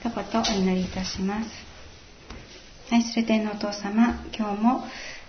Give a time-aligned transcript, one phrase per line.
[0.00, 1.50] 一言お祈りいたします。
[2.88, 4.84] 愛する天のお父様今日も、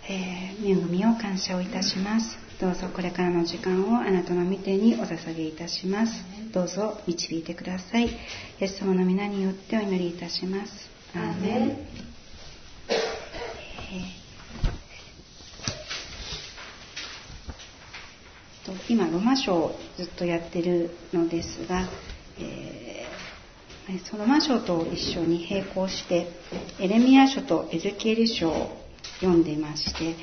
[0.08, 2.38] えー、恵みを感謝をいたします。
[2.62, 6.24] どうぞこれからの時間をあなたの御手にお捧げいたします。
[6.54, 8.10] どうぞ導いてください。
[8.10, 8.12] イ
[8.60, 10.72] エス様の皆によってお祈りいたします。
[11.16, 11.70] アーメン、
[12.92, 21.90] えー、今ロマ書をずっとやってるのですが、
[22.38, 22.89] えー、
[24.06, 26.28] そのロマ書と一緒に並行して
[26.80, 28.70] エレミア書とエゼキエル書を
[29.20, 30.16] 読んでいまして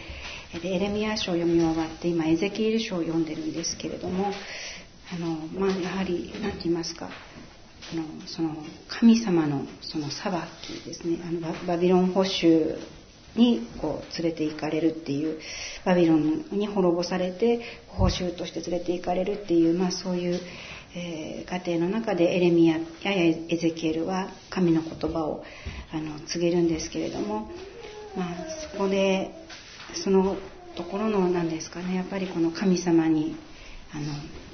[0.60, 4.32] でエレミア書を読み終わって今エゼキエル書を読んでるんですけれども
[5.12, 7.06] あの、まあ、やはり何て言いますか
[7.92, 8.54] あのその
[8.88, 11.18] 神様のその裁きですね。
[11.22, 12.76] あのバビロン捕囚
[13.36, 15.38] にこう連れて行かれるっていう
[15.84, 20.40] バビロンに滅ぼされて報酬として連れて行かれるっていう、まあ、そういう、
[20.98, 25.44] えー、家庭の中でエレミアややエゼキエルは神の言葉を
[25.92, 27.50] あの告げるんですけれども、
[28.16, 28.34] まあ、
[28.72, 29.30] そこで
[30.02, 30.38] その
[30.74, 33.36] ところの何ですかねやっぱりこの神様に
[33.92, 34.06] あの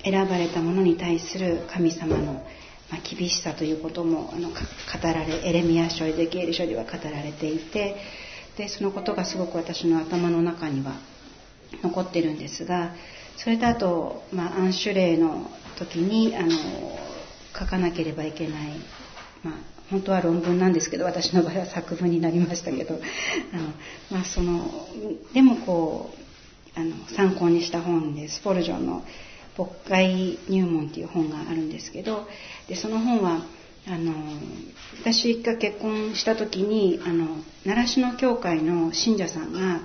[0.02, 4.54] 選ばれた者に対する神様の、まあ、厳しさということもあの語
[5.00, 7.94] られエレミア書エゼキエル書では語られていて
[8.56, 10.94] でそのことがすごく私の頭の中には
[11.84, 12.92] 残ってるんですが
[13.36, 16.50] それとあと、まあ、アンシュレイの時にあの
[17.58, 18.68] 書かなければいけない、
[19.42, 19.54] まあ、
[19.90, 23.68] 本当は論文なんですけど私の場合は作文になりましたけどあの、
[24.10, 24.70] まあ、その
[25.34, 26.10] でもこ
[26.76, 29.04] うあの参考にした本でスポルジョンの
[29.58, 32.26] 「牧会入門」っていう本があるんですけど
[32.68, 33.44] でその本は
[33.86, 34.12] あの
[35.00, 37.26] 私が結婚した時にあの
[37.64, 39.80] 習志野教会の信者さんが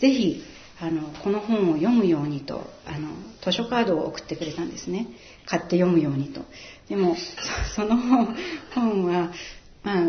[0.00, 0.42] ぜひ
[0.80, 3.08] あのこの本を読むようにとあの
[3.42, 5.08] 図書カードを送ってくれたんですね。
[5.46, 6.42] 買って読むようにと。
[6.88, 7.16] でも
[7.74, 7.96] その
[8.74, 9.32] 本は、
[9.82, 10.08] まあ、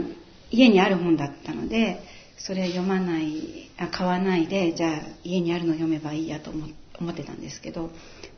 [0.52, 2.02] 家にある本だったので
[2.38, 6.68] それ読まないあ買わないでじゃあ家にあるの読めばいいやと思
[7.00, 7.90] 思ってたんですけど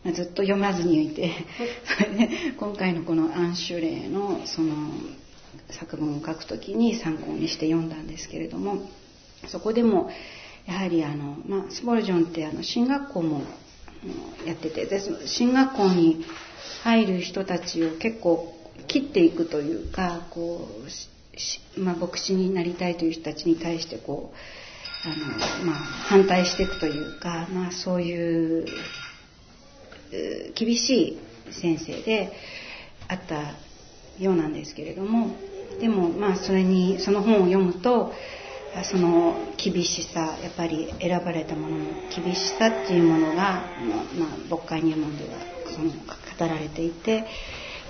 [0.03, 1.31] まずっと読まずにいて
[1.97, 4.94] それで今回のこのアンシュレイのその
[5.72, 8.89] 作文を書く時に参考にして読んだんですけれども
[9.47, 10.09] そこでも
[10.65, 13.41] やはりあの、まあ、スポルジョンってあの進学校も
[14.45, 16.25] やっててで進学校に
[16.83, 18.53] 入る人たちを結構
[18.87, 20.67] 切っていくというかこ
[21.77, 28.65] う、まあ、牧師になりたいという人たちに対してこうあの、まあ、反対していくというか、まあ、そういう
[30.55, 32.31] 厳しい先生で
[33.07, 33.55] あった
[34.19, 35.35] ようなんですけれども
[35.79, 38.13] でもまあそれにその本を読むと
[38.83, 45.39] その厳しさやっぱり選ばれたものの厳しさっていうものが、まあ、牧会入門では
[45.73, 45.95] その語
[46.39, 47.25] られていて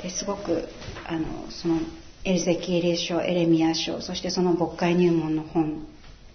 [0.03, 0.68] ですごく
[1.07, 1.79] あのその
[2.23, 5.88] エルゼキエレ書エレミア書そしてその牧会入門の本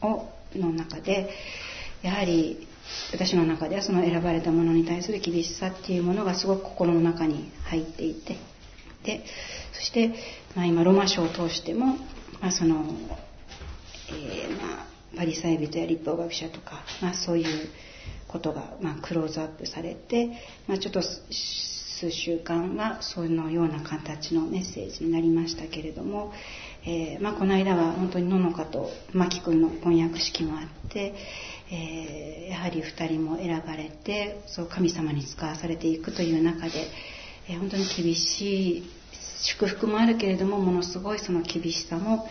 [0.03, 1.31] をの中で
[2.03, 2.67] やはり
[3.13, 8.37] 私の中ではその選ばれたものに対する厳しさっていうものがすごく心の中に入っていて
[9.05, 9.25] で
[9.73, 10.15] そして、
[10.55, 11.97] まあ、今ロマ書を通しても、
[12.41, 12.85] まあ、その、
[14.13, 17.69] えー、まあ、パリサイ人や立法学者とか、まあ、そういう
[18.29, 20.29] ことが、まあ、クローズアップされて、
[20.67, 26.33] まあ、ちょっと数週間はそのような形のメッセージになりましたけれども、
[26.87, 31.15] えーまあ、この間は本当にののかと真木君の婚約式もあって、
[31.71, 36.87] えー、やはり2人も選ばれてそう神様に使わされていくという中で、
[37.49, 38.91] えー、本当に厳しい
[39.43, 42.29] 祝福もあるけれどもものすごいその厳しさも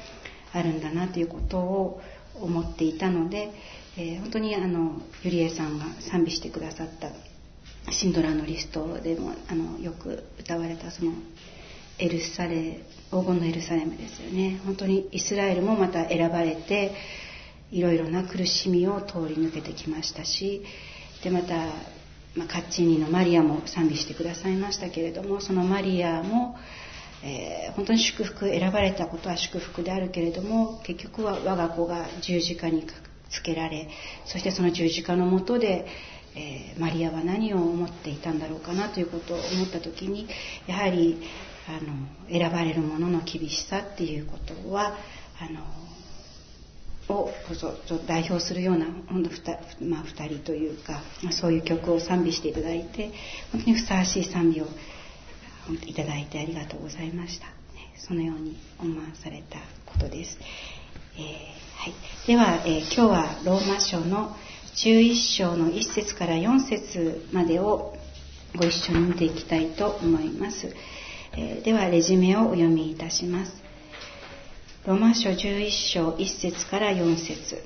[0.53, 2.01] あるんだなということを
[2.35, 3.51] 思っていたので、
[3.97, 7.11] えー、本当にあのゆりえさんが賛美してくださった
[7.91, 11.13] シンドラーのリストでもあのよく歌われたその
[11.97, 12.79] エルサレ
[13.09, 14.61] 黄金のエルサレムですよね。
[14.65, 16.93] 本当にイスラエルもまた選ばれて
[17.71, 20.63] いろいろな苦しみを通り抜けてきましたし
[21.23, 21.55] でまた、
[22.35, 26.55] まあ、カッチーニのマリアも賛美してくださいましたけれどもそのマリアも、
[27.23, 32.85] えー、本当に祝福選ばれたことは祝福であるけれども結局は我が子が十字架に
[33.29, 33.89] つけられ
[34.25, 35.85] そしてその十字架のもとで、
[36.35, 40.27] えー、マリアは何を思っていたんだろうかなということを思った時に
[40.67, 41.21] やはり
[41.67, 44.95] あの選ばれる者のの厳しさっていうことは
[45.39, 45.61] あの
[47.13, 47.31] を
[48.07, 51.01] 代表するような本当 2,、まあ、2人というか、
[51.31, 53.11] そういう曲を賛美していただいて
[53.51, 54.67] 本当にふさわしい賛美を
[55.73, 57.47] いただいてありがとうございました、
[57.97, 59.57] そのように思わされた
[59.91, 60.37] ことです、
[61.17, 61.23] えー、
[61.75, 61.93] はい、
[62.27, 64.35] では、えー、今日はローマ書の
[64.75, 67.95] 11章の1節から4節までを
[68.57, 70.73] ご一緒に見ていきたいと思います、
[71.37, 73.69] えー、ではレジュメをお読みいたします。
[74.87, 77.61] ローマ書11章1節から4節。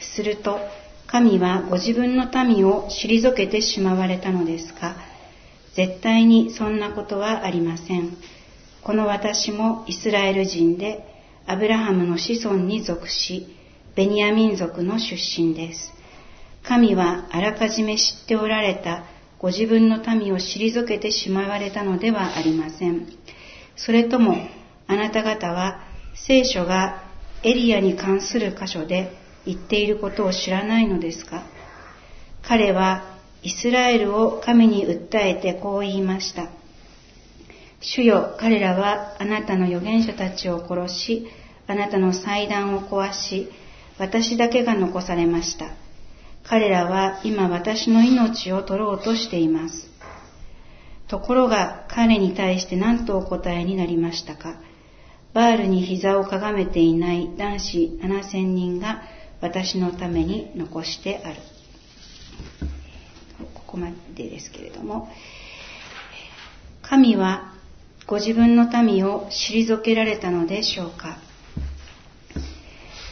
[0.00, 0.58] すると、
[1.06, 4.96] 神はご自分の民を退けてしまわれたのですか？
[5.78, 8.16] 絶対にそんなことはありません。
[8.82, 11.04] この私もイスラエル人で、
[11.46, 13.46] アブラハムの子孫に属し、
[13.94, 15.92] ベニヤ民族の出身です。
[16.64, 19.04] 神はあらかじめ知っておられた
[19.38, 23.06] ご自分の民を退けてしまわれたのではありません。
[23.76, 24.34] それとも
[24.88, 25.84] あなた方は
[26.26, 27.04] 聖書が
[27.44, 29.12] エリアに関する箇所で
[29.46, 31.44] 言っていることを知らないのですか？
[32.42, 36.48] 彼はイスラエルを神に訴えてこう言いました。
[37.80, 41.28] 主よ、彼らはあなたの預言者たちを殺し、
[41.66, 43.48] あなたの祭壇を壊し、
[43.98, 45.70] 私だけが残されました。
[46.42, 49.88] 彼らは今私の命を取ろうとしています。
[51.06, 54.60] ところが彼に対して何とお答えになりましたか。
[55.32, 59.02] バールに膝をかがめていない男子7000人が
[59.40, 61.36] 私のために残してある。
[63.78, 65.08] までですけれども、
[66.82, 67.54] 神は
[68.06, 71.18] ご自分の民を退けられたのでしょうか。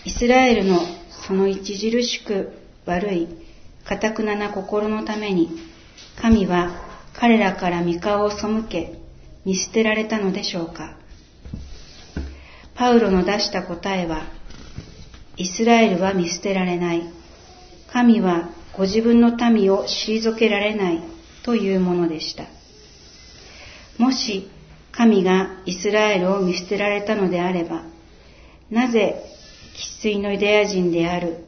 [0.05, 0.81] イスラエルの
[1.27, 2.53] その著しく
[2.87, 3.29] 悪い、
[3.85, 5.51] かたくなな心のために、
[6.21, 6.71] 神は
[7.13, 8.99] 彼らから御顔を背け、
[9.45, 10.97] 見捨てられたのでしょうか。
[12.75, 14.25] パウロの出した答えは、
[15.37, 17.03] イスラエルは見捨てられない。
[17.93, 21.02] 神はご自分の民を退けられない
[21.44, 22.44] というものでした。
[23.99, 24.50] もし
[24.93, 27.84] 神がイスラエルを見捨てられたのであれば、
[28.70, 29.23] なぜ
[29.75, 31.44] 生粋のユダヤ人である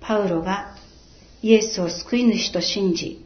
[0.00, 0.76] パウロが
[1.42, 3.24] イエスを救い主と信じ、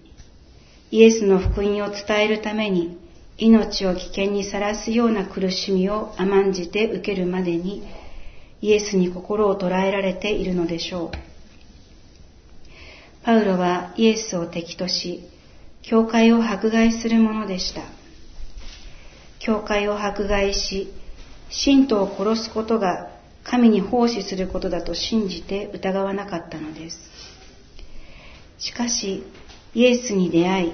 [0.90, 2.98] イエスの福音を伝えるために
[3.38, 7.82] 命を危険にさらすような苦しみを甘んじて受けるまでに
[8.62, 11.35] イエスに心を捉えられているのでしょう。
[13.26, 15.28] パウロはイエスを敵とし、
[15.82, 17.82] 教会を迫害するものでした。
[19.40, 20.92] 教会を迫害し、
[21.50, 23.10] 信徒を殺すことが
[23.42, 26.98] 神に奉仕することだと信じて疑わなかったのです。
[28.60, 29.24] しかし、
[29.74, 30.72] イエスに出会い、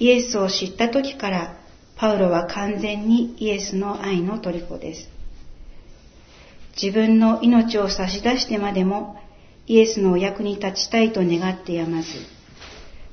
[0.00, 1.54] イエスを知った時から
[1.94, 5.08] パウロは完全にイエスの愛の虜です。
[6.74, 9.21] 自分の命を差し出してまでも
[9.72, 12.08] イエスのお役に立ちたいと願ってやまず、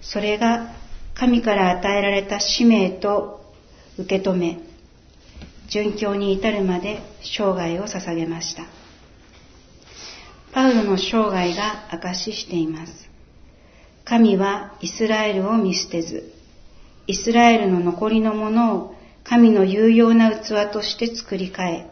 [0.02, 0.76] それが
[1.14, 3.40] 神から与えられた使命と
[3.98, 4.60] 受け止め、
[5.70, 8.64] 殉教に至るまで生涯を捧げました。
[10.52, 12.92] パウロの生涯が証ししています。
[14.04, 16.34] 神はイスラエルを見捨てず、
[17.08, 21.86] イスラエルの残りのものを神の有用な器として作り変え、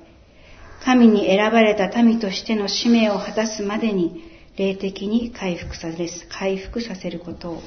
[0.83, 7.61] 神に選ばれた民としての使命を果たすまでに霊的に回復させ回復させることを。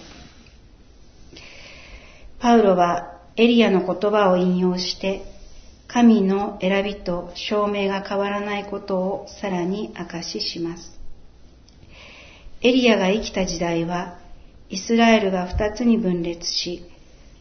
[2.40, 5.22] パウロはエリアの言葉を引用して、
[5.86, 10.98] 神の選びと証明が変わらないことをさらに明かしします。
[12.60, 14.18] エリアが生きた時代は、
[14.68, 16.84] イスラエルが二つに分裂し、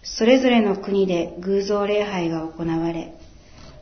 [0.04, 3.14] それぞれの国で偶像礼拝が行われ、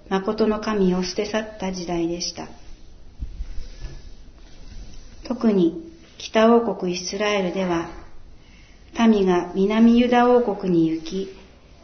[0.09, 2.47] 誠の神を捨て去った時代でした。
[5.27, 7.89] 特に北王国イスラエルでは、
[8.97, 11.35] 民が南ユダ王国に行き、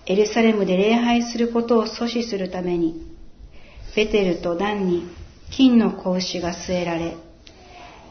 [0.05, 3.05] エルサレムで礼拝することを阻止するために、
[3.95, 5.03] ベテルとダンに
[5.51, 7.15] 金の格子が据えられ、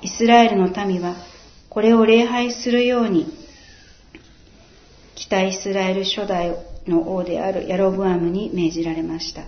[0.02, 1.16] イスラエルの民は
[1.70, 3.26] これを礼拝するように、
[5.14, 6.54] 北イスラエル初代
[6.86, 9.44] の王であるヤロブアムに命じられました。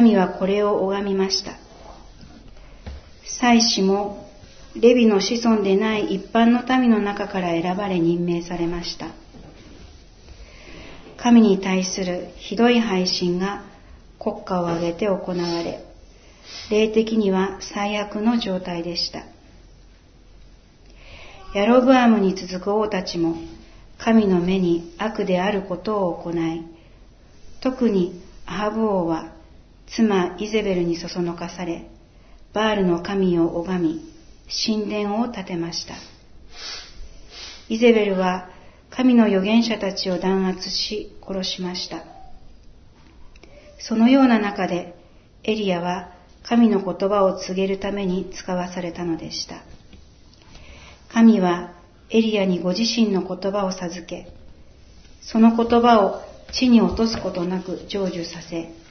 [0.00, 1.63] 民はこれを拝みました。
[3.40, 4.28] 祭司も
[4.74, 9.08] レビの子孫でない一般の民の中から選ばれ任命されました。
[11.16, 13.64] 神に対するひどい配信が
[14.18, 15.84] 国家を挙げて行われ、
[16.70, 19.24] 霊的には最悪の状態でした。
[21.54, 23.36] ヤロブアムに続く王たちも
[23.98, 26.62] 神の目に悪であることを行い、
[27.60, 29.32] 特にアハブ王は
[29.86, 31.88] 妻イゼベルにそそのかされ、
[32.54, 34.00] バールの神を拝み、
[34.48, 35.94] 神殿を建てました。
[37.68, 38.48] イゼベルは
[38.90, 42.04] 神の預言者たちを弾圧し殺しました。
[43.80, 44.94] そのような中で
[45.42, 46.12] エリアは
[46.44, 49.64] 神の言葉を告げるために使わされたのでした。
[51.12, 51.72] 神は
[52.08, 54.28] エリアにご自身の言葉を授け、
[55.22, 58.83] その言葉を地に落とすことなく成就させ、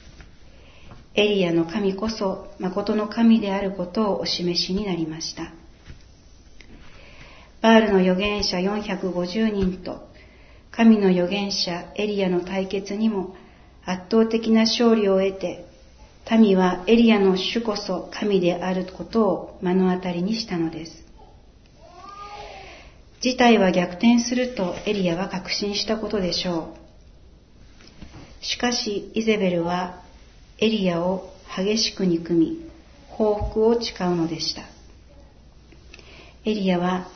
[1.14, 5.52] エリアの神こそ誠の神であることをお示しになりました。
[7.60, 10.08] バールの預言者450人と
[10.70, 13.36] 神の預言者エリアの対決にも
[13.84, 15.64] 圧倒的な勝利を得て
[16.30, 21.04] 民はエリアの主こそ神であることを目の当たりにしたのです。
[23.20, 26.74] 事態は逆転するとエリアは確信したことでしょ
[28.42, 28.44] う。
[28.44, 30.03] しかし、イゼベルは
[30.58, 32.70] エリアを激しく憎み、
[33.08, 34.62] 報復を誓うのでした。
[36.44, 37.08] エリアは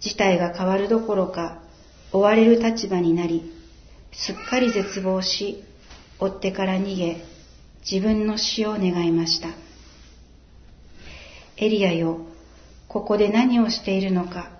[0.00, 1.60] 事態が変わるどころか
[2.12, 3.52] 追われる立場になり、
[4.12, 5.62] すっかり絶望し、
[6.18, 7.22] 追ってから逃げ、
[7.90, 9.48] 自分の死を願いました。
[11.56, 12.20] エリアよ、
[12.88, 14.50] ここで何をしているのか、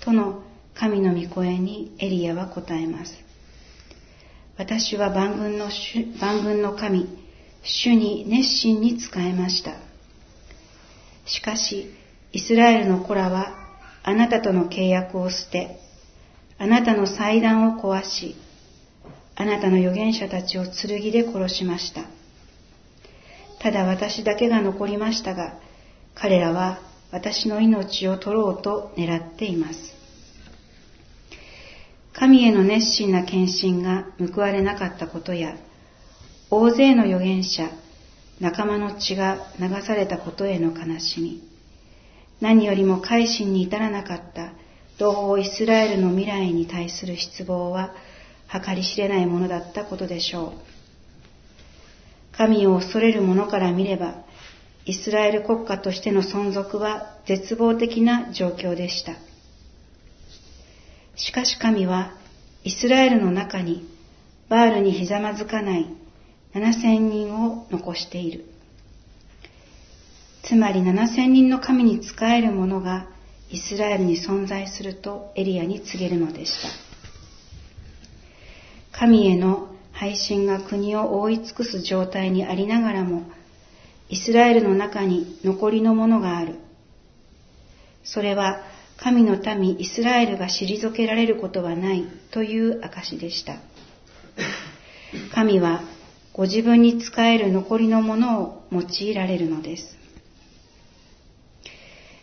[0.00, 0.42] との
[0.74, 3.12] 神の御声にエリアは答えます。
[4.58, 5.70] 私は万軍の
[6.20, 7.06] 万軍の神、
[7.62, 9.72] 主に熱心に仕えました。
[11.26, 11.92] しかし、
[12.32, 13.54] イスラエルの子らは
[14.02, 15.80] あなたとの契約を捨て、
[16.58, 18.36] あなたの祭壇を壊し、
[19.34, 22.04] あなたの預言者たちを剣で殺しました。
[23.60, 25.58] ただ私だけが残りましたが、
[26.14, 26.78] 彼らは
[27.10, 29.78] 私の命を取ろうと狙っています。
[32.12, 35.56] 神への熱心な献身が報われなかったことや、
[36.48, 37.68] 大勢の預言者、
[38.40, 41.42] 仲間の血が流されたことへの悲しみ、
[42.40, 44.52] 何よりも改心に至らなかった
[44.96, 47.94] 同胞イスラエルの未来に対する失望は
[48.48, 52.36] 計り知れないものだったことでしょう。
[52.36, 54.24] 神を恐れる者から見れば、
[54.84, 59.14] イスラエル国家としての存続は絶望的な状況でした。
[61.16, 62.12] しかし神は、
[62.62, 63.88] イスラエルの中に
[64.48, 65.86] バールにひざまずかない
[66.56, 68.46] 7000人を残している。
[70.42, 73.06] つまり7000人の神に仕える者が
[73.50, 76.68] イスラエルに存在するとエリアに告げるのでした。
[78.98, 83.24] 神への配信が国を覆い尽くす状態にありながらも、
[84.08, 86.54] イスラエルの中に残りのものがある。
[88.02, 88.62] それは
[88.96, 93.56] 神の民イスラエルが退けられることはないという証でした。
[95.34, 95.82] 神は
[96.36, 99.96] ご自分に仕える残りのものを用いられるのです。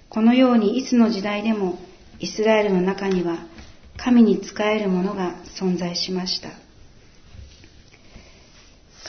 [0.07, 1.79] このようにいつの時代でも
[2.19, 3.39] イスラエルの中には
[3.97, 6.49] 神に仕えるものが存在しました。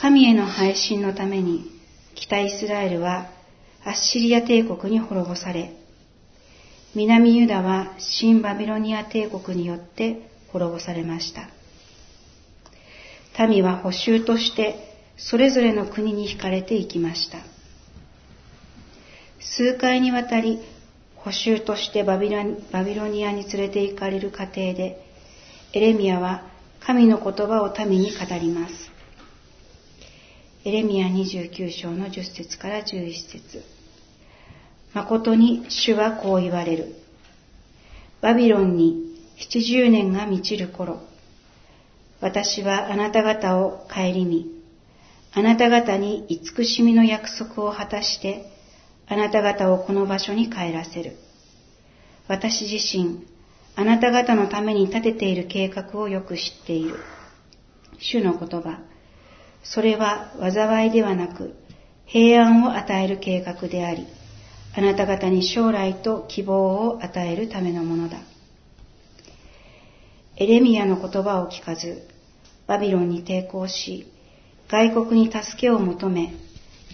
[0.01, 1.69] 神への配信のために
[2.15, 3.29] 北イスラエルは
[3.83, 5.71] アッシリア帝国に滅ぼされ、
[6.95, 11.47] 南ユダは新バビロニア帝国によって滅ぼされました。
[13.47, 17.39] 民は補修としてそれぞれの国に惹かれていきました。
[19.39, 20.59] 数回にわたり
[21.15, 25.01] 補修としてバビロニアに連れて行かれる過程で、
[25.73, 26.43] エレミアは
[26.79, 28.73] 神の言葉を民に語ります。
[30.65, 33.63] エレミア29章の10節から11節
[34.93, 36.95] 誠に主はこう言われる。
[38.21, 41.01] バビロンに70年が満ちる頃、
[42.21, 44.54] 私はあなた方を顧み、
[45.37, 48.45] あなた方に慈しみの約束を果たして、
[49.05, 51.17] あなた方をこの場所に帰らせる。
[52.29, 53.27] 私自身、
[53.75, 56.95] あなた方のために立てている計画をよく知っている。
[57.99, 58.79] 主の言葉。
[59.61, 61.53] それは災いではなく
[62.05, 64.07] 平安を与える計画であり、
[64.73, 68.19] あなた方に将来と希望を与えるためのものだ。
[70.37, 72.07] エレミアの言葉を聞かず、
[72.67, 74.14] バビロンに抵抗し、
[74.69, 76.33] 外国に助けを求め、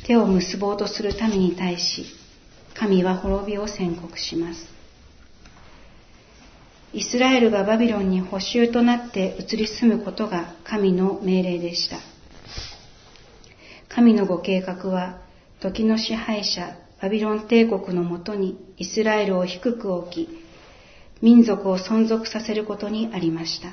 [0.06, 2.06] 手を結ぼうとする民に対し、
[2.74, 4.72] 神は滅びを宣告します。
[6.94, 11.98] イスラエルがバビロンに補修となって移り住むことが神の命令でした。
[13.88, 15.22] 神のご計画は、
[15.62, 20.30] 時の支配者、バビロン帝国のもとにイスラエルを低く置き、
[21.22, 23.70] 民族を存続させることにありました。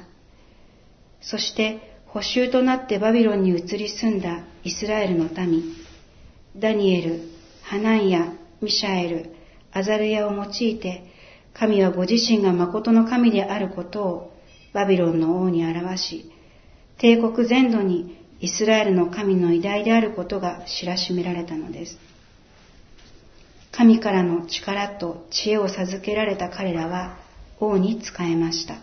[1.20, 5.62] そして、補修となってバビロンに移り住んだイスラエルの民、
[6.56, 7.20] ダニエル、
[7.62, 9.34] ハナンヤ、ミシャエル、
[9.72, 11.04] アザルヤを用いて、
[11.52, 14.32] 神はご自身が誠の神であることを
[14.72, 16.32] バビロンの王に表し、
[16.98, 21.98] 帝国全土にイスラエルの神の偉大であることが知らしめられたのです。
[23.70, 27.18] 神からの力と知恵を授けられた彼らは
[27.60, 28.76] 王に仕えました。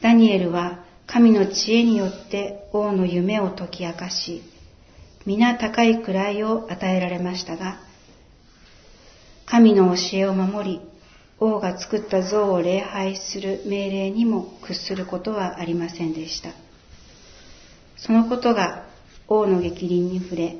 [0.00, 4.42] ダニエルは神の知恵によって王の夢を解き明かし、
[5.26, 7.78] 皆高い位を与えられましたが、
[9.46, 10.80] 神の教えを守り、
[11.38, 16.50] 王が作った像を礼拝する命令にも屈することはありませんでした。
[17.96, 18.86] そのことが
[19.28, 20.56] 王の激鱗に触れ、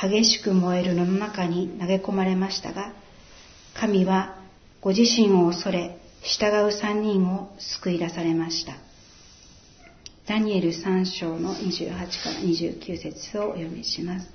[0.00, 2.92] 激しく燃える炉の中に投げ込まれましたが、
[3.74, 4.36] 神は
[4.80, 8.87] ご自身を恐れ、従う三人を救い出されました。
[10.28, 14.28] ダニエル3章の28から29節をお読みします。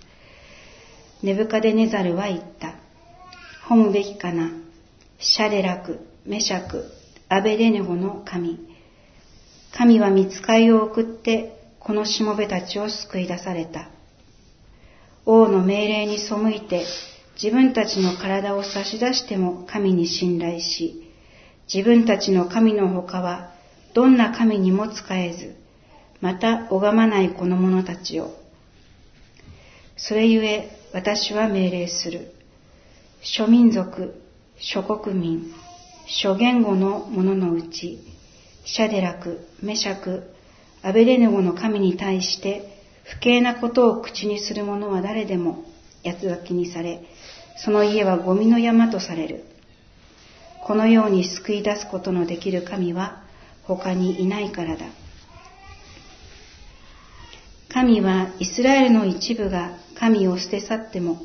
[1.21, 2.73] ネブカデネザルは言った。
[3.69, 4.49] 褒むべきかな。
[5.19, 6.85] シャレラク、メシャク、
[7.29, 8.57] アベデネゴの神。
[9.71, 13.91] 神は見つかいを送ってこのしもべたちを救い出された。
[15.27, 16.87] 王の命令に背いて
[17.35, 21.07] 自分たちの体を差し出しても神に信頼し、
[21.71, 23.51] 自分たちの神の他は
[23.93, 25.62] どんな神にも仕えず、
[26.23, 28.33] また拝まないこの者たちを。
[29.97, 32.31] それゆえ私は命令する。
[33.21, 34.23] 諸民族、
[34.57, 35.51] 諸国民、
[36.07, 37.99] 諸言語の者のうち、
[38.63, 40.23] シャデラク、メシャク、
[40.81, 42.71] アベデネゴの神に対して
[43.03, 45.65] 不敬なことを口にする者は誰でも
[46.05, 47.03] 八つ書きにされ、
[47.57, 49.43] その家はゴミの山とされる。
[50.63, 53.21] このように救い出すことのできる神は
[53.63, 54.85] 他にいないからだ。
[57.83, 61.21] 神はイスラエルの一部が神を捨て去っても、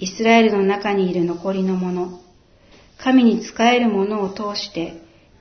[0.00, 2.22] イスラエルの中にいる残りの者、
[2.96, 4.94] 神に仕える者を通して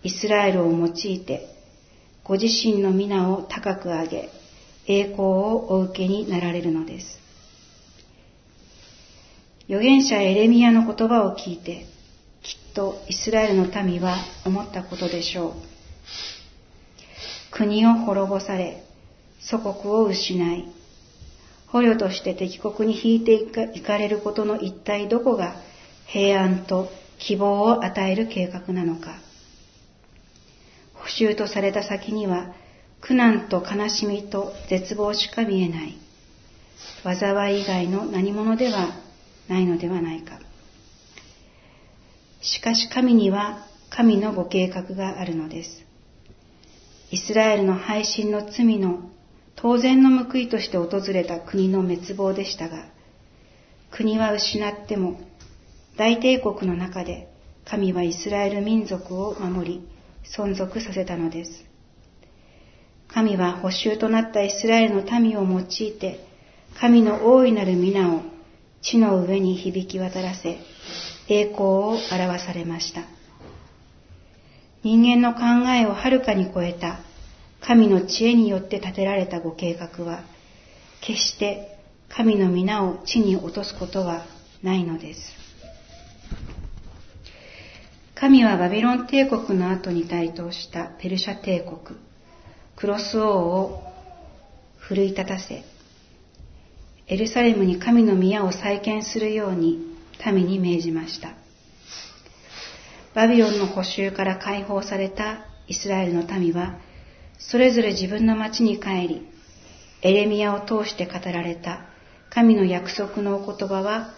[0.03, 1.47] イスラエルを用いて、
[2.25, 4.29] ご自身の皆を高く上げ、
[4.85, 7.17] 栄光をお受けになられるのです。
[9.69, 11.85] 預言者エレミアの言葉を聞いて、
[12.43, 15.53] きっとイスラエルの民は思ったことでしょう。
[17.51, 18.83] 国を滅ぼされ、
[19.41, 20.65] 祖国を失い、
[21.67, 25.55] 捕虜として敵国に引いていかれることの一体どこが
[26.05, 29.19] 平安と希望を与える計画なのか。
[30.93, 32.53] 補修とされた先には
[32.99, 35.97] 苦難と悲しみと絶望しか見えない。
[37.03, 38.89] 災い以外の何者では
[39.47, 40.39] ないのではないか。
[42.41, 45.85] しかし神には神のご計画があるのです。
[47.11, 49.09] イスラエルの配信の罪の
[49.55, 52.85] 当然の報いとして訪れた国の滅亡でしたが、
[53.91, 55.19] 国は失っても
[55.97, 57.27] 大帝国の中で
[57.65, 59.87] 神はイスラエル民族を守り
[60.35, 61.65] 存続させたのです。
[63.07, 66.25] 神は補修となったイスラエルの民を用いて
[66.79, 68.21] 神の大いなる皆を
[68.81, 70.57] 地の上に響き渡らせ、
[71.27, 73.03] 栄光を表されました。
[74.83, 76.99] 人間の考えをはるかに超えた
[77.61, 80.23] 神の知恵によって立てられたご計画は、
[81.01, 81.77] 決して
[82.09, 84.25] 神の皆を地に落とすことは
[84.63, 85.19] ないのです。
[88.15, 91.97] 神はバビロン帝国の後に台頭したペルシャ帝国、
[92.75, 93.83] クロス王を
[94.77, 95.63] 奮い立たせ、
[97.07, 99.79] エルサレムに神の宮を再建するように
[100.25, 101.33] 民に命じました。
[103.13, 106.79] バビロンの補修から解放されたイスラエルの民は、
[107.49, 109.27] それぞれ自分の町に帰り、
[110.01, 111.85] エレミアを通して語られた
[112.29, 114.13] 神の約束のお言葉は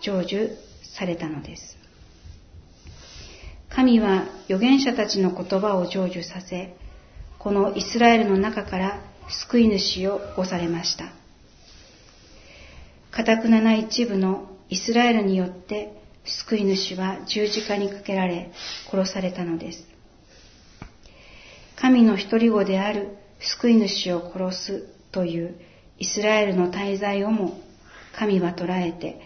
[0.00, 0.50] 成就
[0.82, 1.76] されたのです。
[3.68, 6.74] 神は預言者たちの言葉を成就させ、
[7.38, 11.12] このイスラエルの中から救い主を起こされました。
[13.10, 15.92] かたくなな一部のイスラエルによって
[16.24, 18.50] 救い主は十字架にかけられ
[18.90, 19.86] 殺されたのです。
[21.80, 25.56] 神の一人子である救い主を殺すという
[25.98, 27.58] イスラエルの滞在をも
[28.14, 29.20] 神は捉えて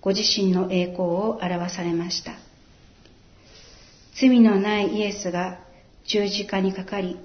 [0.00, 2.32] ご自身の栄光を表されました。
[4.20, 5.60] 罪のないイエスが
[6.04, 7.16] 十字架にかかり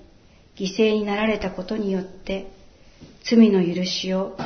[0.55, 2.51] 犠牲になられたことによって
[3.23, 4.37] 罪の許しを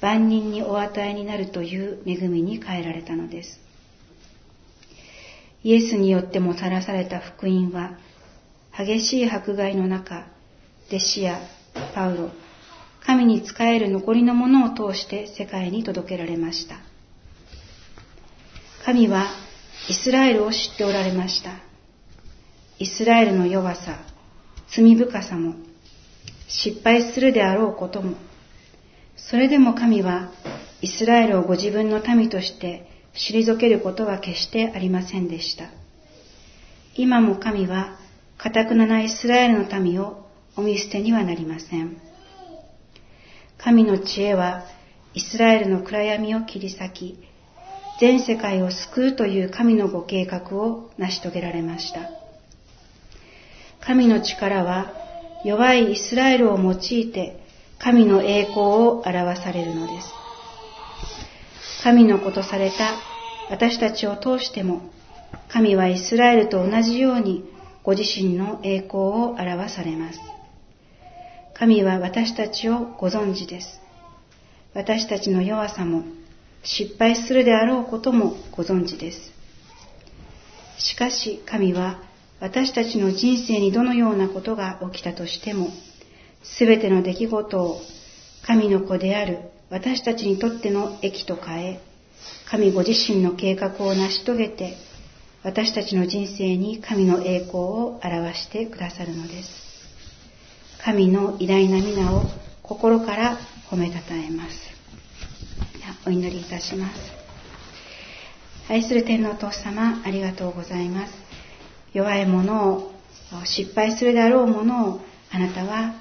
[0.00, 3.60] 万人にお与えになるという恵みに変えられたのです。
[5.62, 7.98] イエスによってもたらされた福音は、
[8.76, 10.26] 激しい迫害の中、
[10.88, 11.40] 弟子や
[11.94, 12.30] パウロ、
[13.04, 16.76] 神に仕える残りのものを通して世界に届けられました。
[18.84, 19.26] 神は
[19.88, 21.52] イスラエルを知っておられました。
[22.78, 23.98] イスラエルの弱さ、
[24.74, 25.54] 罪深さも、
[26.48, 28.16] 失敗するであろうことも、
[29.16, 30.30] それでも神は
[30.80, 35.70] イスラエルをご自分の民として退けることは決してありませんでした。
[36.94, 37.98] 今も神は、
[38.42, 40.26] かたくななイスラエルの民を
[40.56, 42.00] お見捨てにはなりません。
[43.58, 44.64] 神の知恵は
[45.12, 47.18] イスラエルの暗闇を切り裂き、
[48.00, 52.00] 全世界を救うという神のご計画を成し遂げられました。
[53.84, 54.90] 神の力は
[55.44, 57.44] 弱いイスラエルを用いて
[57.78, 60.08] 神の栄光を表されるのです。
[61.84, 62.94] 神の子とされた
[63.50, 64.80] 私たちを通しても、
[65.48, 67.44] 神はイスラエルと同じように
[67.82, 70.20] ご自身の栄光を表されます。
[71.54, 73.80] 神は私たちをご存知です。
[74.74, 76.04] 私たちの弱さも
[76.62, 79.32] 失敗するであろうこともご存知です。
[80.78, 82.00] しかし神は
[82.40, 85.68] 私たちの人生にどのようなことが起きたとしても、
[86.42, 87.80] すべての出来事を
[88.46, 91.80] 神の子である私たちにとっての益と変え、
[92.50, 94.76] 神ご自身の計画を成し遂げて、
[95.42, 99.48] 私たちの人生に神の栄光を表してくださるのです。
[100.84, 102.24] 神の偉大な皆を
[102.62, 103.38] 心から
[103.70, 104.70] 褒めたたえます。
[106.06, 107.00] お祈りいたします。
[108.68, 111.12] 愛する天皇父様、ありがとうございます。
[111.94, 112.92] 弱いものを、
[113.44, 115.00] 失敗するであろうものを
[115.30, 115.94] あなたは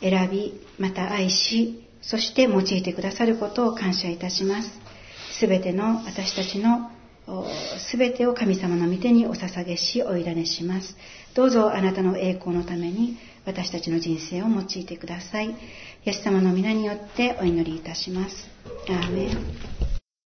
[0.00, 4.70] 選び、また愛し、そして用いてくださることを感謝いたします。
[5.40, 6.90] すべての私たちの
[7.90, 10.96] すべてを神様の御手にお捧げし、お委ねします。
[11.34, 15.50] どうぞあなたの栄光のために私たちの人生を用いてください。
[15.50, 15.54] イ
[16.06, 18.48] エス様の皆によってお祈りいたします。
[18.88, 19.97] アーメン